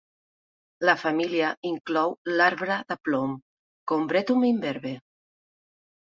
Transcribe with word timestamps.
La 0.89 0.95
família 1.01 1.51
inclou 1.71 2.15
l'arbre 2.39 2.79
de 2.93 2.99
plom, 3.09 3.37
Combretum 3.93 4.49
imberbe. 4.51 4.97